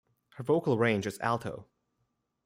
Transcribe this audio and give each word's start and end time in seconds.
Her 0.29 0.43
vocal 0.43 0.79
range 0.79 1.05
is 1.05 1.19
alto. 1.19 1.67